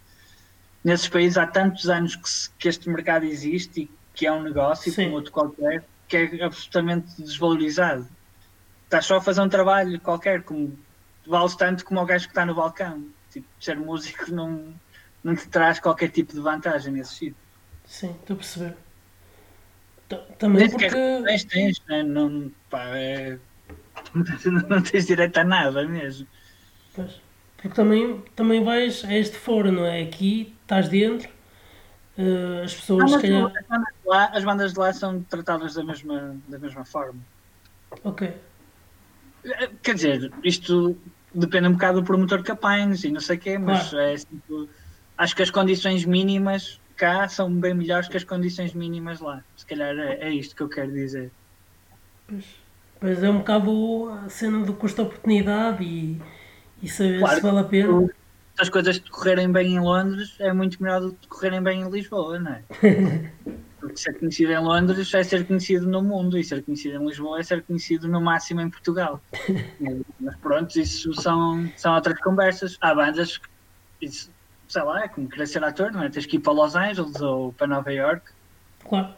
[0.83, 4.43] Nesses países há tantos anos que, se- que este mercado existe e que é um
[4.43, 5.05] negócio Sim.
[5.05, 8.09] como outro qualquer, que é absolutamente desvalorizado.
[8.93, 10.79] Estás só a fazer um trabalho qualquer, como
[11.27, 13.07] vales tanto como o gajo que está no balcão.
[13.31, 14.75] Tipo, ser músico não,
[15.25, 17.37] não te traz qualquer tipo de vantagem nesse sítio.
[17.87, 18.77] Sim, estou a perceber.
[20.11, 20.91] Ta- Também porque.
[20.91, 22.03] tens, tens, né?
[22.03, 23.39] não, pá, é-
[24.69, 26.27] não tens direito a nada mesmo.
[26.95, 27.19] Pois.
[27.57, 30.03] Porque também, também vais a este foro, não é?
[30.03, 31.31] Aqui estás dentro,
[32.19, 33.47] eh, as pessoas se calhar.
[33.47, 37.21] as, bandas de lá, as bandas de lá são tratadas da mesma, da mesma forma.
[38.05, 38.35] Ok.
[39.83, 40.97] Quer dizer, isto
[41.35, 44.05] depende um bocado do promotor que apanhes e não sei o quê, mas Claro.
[44.07, 44.69] é tipo,
[45.19, 49.43] acho que as condições mínimas cá são bem melhores que as condições mínimas lá.
[49.57, 51.33] Se calhar é, é isto que eu quero dizer.
[52.29, 52.45] Pois,
[53.01, 56.21] pois é um bocado a cena do custo-oportunidade e,
[56.83, 58.07] e saber Claro, se vale a pena.
[58.55, 61.91] Se as coisas decorrerem bem em Londres, é muito melhor do que decorrerem bem em
[61.91, 62.63] Lisboa, não é?
[63.83, 67.41] Porque ser conhecido em Londres é ser conhecido no mundo e ser conhecido em Lisboa
[67.41, 69.21] é ser conhecido no máximo em Portugal.
[70.21, 72.79] Mas pronto, isso são, são outras conversas.
[72.81, 73.49] Há bandas que,
[74.01, 74.31] isso,
[74.69, 76.09] sei lá, é como querer ser ator, não é?
[76.09, 78.31] Tens que ir para Los Angeles ou para Nova York.
[78.89, 79.15] Claro.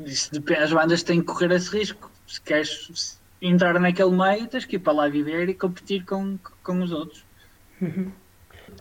[0.00, 2.10] Isso depende, as bandas têm que correr esse risco.
[2.26, 6.82] Se queres entrar naquele meio, tens que ir para lá viver e competir com, com
[6.82, 7.24] os outros.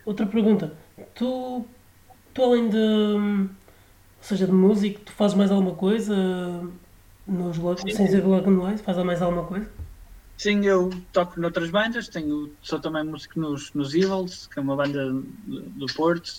[0.04, 0.76] Outra pergunta.
[1.14, 1.64] Tu,
[2.34, 3.50] tu além de.
[4.26, 6.16] Seja, de músico, tu fazes mais alguma coisa
[7.28, 7.92] nos Lo- Sim.
[7.92, 8.82] sem ser do Logan Noise?
[8.82, 9.70] Fazes mais alguma coisa?
[10.36, 14.76] Sim, eu toco noutras bandas, tenho, sou também músico nos, nos Evils, que é uma
[14.76, 16.30] banda do, Porto.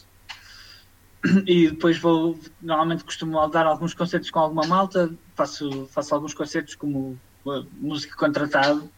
[1.47, 6.75] E depois vou, normalmente costumo dar alguns concertos com alguma malta, faço, faço alguns concertos
[6.75, 8.91] como uh, músico contratado,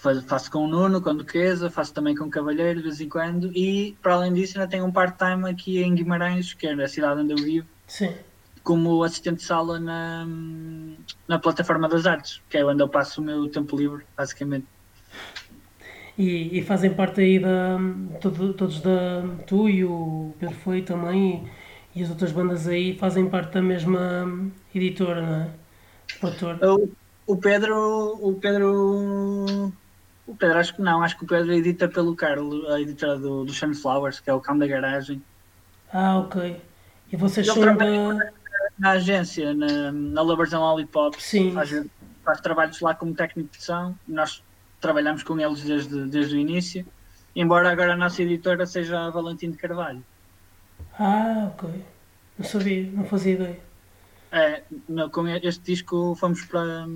[0.00, 3.00] Fa- faço com o Nuno, com o Duquesa, faço também com o Cavalheiro de vez
[3.00, 6.72] em quando, e para além disso ainda tenho um part-time aqui em Guimarães, que é
[6.74, 8.14] a cidade onde eu vivo, Sim.
[8.62, 10.26] como assistente de sala na,
[11.28, 14.68] na plataforma das artes, que é onde eu passo o meu tempo livre, basicamente.
[16.16, 17.78] E, e fazem parte aí da.
[18.20, 19.22] todo- todos da.
[19.46, 21.48] Tu e o Pedro Foi também
[21.94, 25.50] e, e as outras bandas aí fazem parte da mesma editora, não é?
[26.20, 26.58] Produtor.
[26.60, 26.72] O,
[27.32, 27.74] o Pedro,
[28.28, 28.68] o Pedro,
[30.26, 33.44] o Pedro acho que não, acho que o Pedro edita pelo Carlos, a editora do,
[33.44, 35.24] do Sunflowers, que é o cão da garagem.
[35.92, 36.36] Ah, ok.
[37.12, 38.30] E vocês Ele são da.
[38.78, 41.52] Na agência, na, na and Lollipops, Sim.
[41.52, 41.70] faz,
[42.24, 44.40] faz trabalhos lá como técnico de som, nós
[44.80, 46.86] trabalhamos com eles desde, desde o início,
[47.34, 50.04] embora agora a nossa editora seja a Valentim de Carvalho.
[50.96, 51.68] Ah, ok.
[52.38, 53.60] Não sabia, não fazia ideia.
[54.30, 56.86] É, no- com este disco fomos para.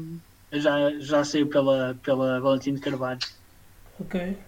[0.53, 3.19] Já, já saiu pela, pela Valentim de Carvalho.
[3.99, 4.39] Ok.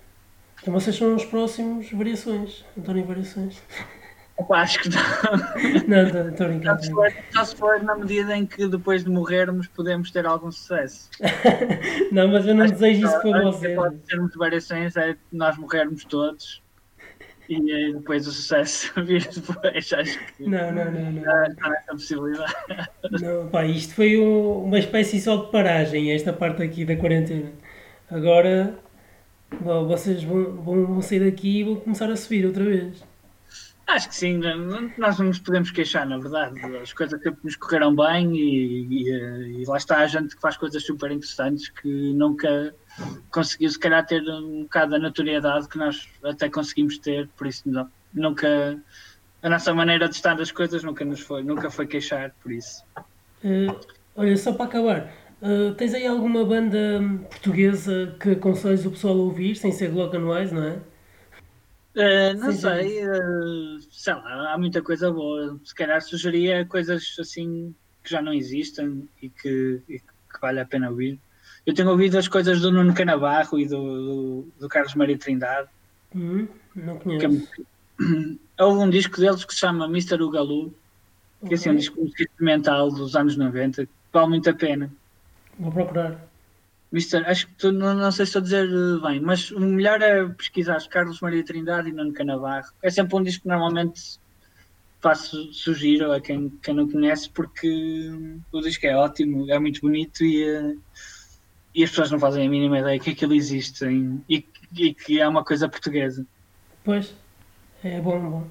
[0.62, 2.64] Então vocês são os próximos Variações.
[2.78, 3.60] António Variações.
[4.36, 4.88] Opa, acho que
[5.88, 6.02] não.
[6.04, 10.26] Não, estou a Só se, for, na medida em que depois de morrermos podemos ter
[10.26, 11.08] algum sucesso.
[12.10, 13.76] Não, mas eu não desejo isso para Acho vocês.
[13.76, 16.62] Pode sermos variações, é nós morrermos todos
[17.48, 19.92] e depois o sucesso vir depois.
[19.92, 21.44] Acho que Não, não, não, não.
[21.46, 22.54] está nessa possibilidade.
[23.22, 27.52] Não, pá, isto foi um- uma espécie só de paragem, esta parte aqui da quarentena.
[28.10, 28.74] Agora
[29.60, 33.04] bom, vocês vão, vão sair daqui e vão começar a subir outra vez.
[33.86, 34.40] Acho que sim,
[34.96, 36.58] nós não nos podemos queixar, na verdade.
[36.78, 40.40] As coisas sempre nos correram bem e, e, eh, e lá está a gente que
[40.40, 42.74] faz coisas super interessantes que nunca
[43.30, 47.62] conseguiu, se calhar, ter um bocado da notoriedade que nós até conseguimos ter, por isso
[47.66, 48.78] não- nunca.
[49.42, 52.82] A nossa maneira de estar das coisas nunca nos foi, nunca foi queixar, por isso.
[53.44, 53.66] Eh,
[54.16, 55.12] olha, só para acabar,
[55.42, 56.78] eh, tens aí alguma banda
[57.28, 60.78] portuguesa que aconselhas o pessoal a ouvir, sem ser Glock and Wise, não é?
[61.96, 65.58] Eh, não sei, eh, sei lá, há muita coisa boa.
[65.64, 70.64] Se calhar sugeria coisas assim que já não existem e que, e que vale a
[70.66, 71.18] pena ouvir.
[71.64, 75.68] Eu tenho ouvido as coisas do Nuno Canabarro e do, do, do Carlos Maria Trindade.
[76.14, 77.28] Hum, não é conheço.
[77.28, 80.20] muito- Houve um disco deles que se chama Mr.
[80.22, 80.74] Ugalu,
[81.46, 84.92] que é assim, um disco experimental dos anos 90, que vale muito a pena.
[85.58, 86.20] Vou procurar.
[86.94, 87.24] Mr.
[87.26, 90.00] Acho que tu, não, não sei se estou a dizer eh, bem, mas o melhor
[90.00, 92.68] é pesquisar Carlos Maria Trindade e Nuno Canavarro.
[92.82, 94.00] É sempre um disco que normalmente
[95.02, 97.68] faço, sugiro a quem, quem não conhece, porque
[98.52, 100.74] o disco é ótimo, é muito bonito e, eh,
[101.74, 105.20] e as pessoas não fazem a mínima ideia que aquilo existe em- e, e que
[105.20, 106.24] é uma coisa portuguesa.
[106.84, 107.12] Pois,
[107.82, 108.46] é bom, bom.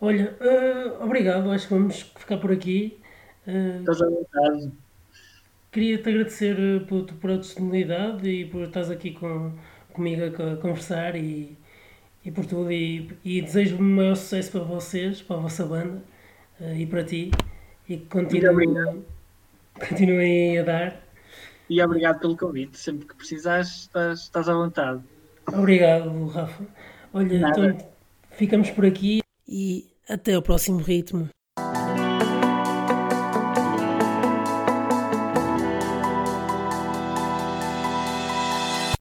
[0.00, 2.98] Olha, eh, obrigado, acho que vamos ficar por aqui.
[3.46, 4.72] Eh, Estás à vontade.
[5.72, 9.52] Queria-te agradecer eh, por, por a disponibilidade e por estás aqui com,
[9.92, 11.56] comigo a, co- a conversar e,
[12.24, 12.72] e por tudo.
[12.72, 16.02] E, e desejo o maior sucesso para vocês, para a vossa banda
[16.60, 17.30] eh, e para ti.
[17.88, 18.76] E que continuem,
[20.58, 21.00] a dar.
[21.68, 22.76] E obrigado pelo convite.
[22.76, 25.00] Sempre que precisares, estás, estás à vontade.
[25.46, 26.66] Obrigado, Rafa.
[27.12, 27.70] Olha, Nada.
[27.70, 27.90] então
[28.32, 31.28] ficamos por aqui e até ao próximo ritmo.